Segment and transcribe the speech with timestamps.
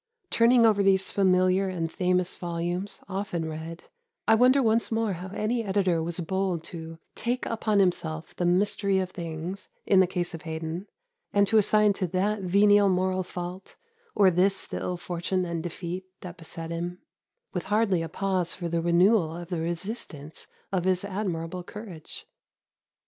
[0.31, 3.83] Turning over these familiar and famous volumes, often read,
[4.27, 8.97] I wonder once more how any editor was bold to "take upon himself the mystery
[8.97, 10.87] of things" in the case of Haydon,
[11.31, 13.75] and to assign to that venial moral fault
[14.15, 17.03] or this the ill fortune and defeat that beset him,
[17.53, 22.25] with hardly a pause for the renewal of the resistance of his admirable courage.